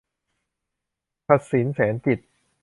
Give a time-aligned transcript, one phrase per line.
[1.27, 2.27] พศิน แสนจิตต์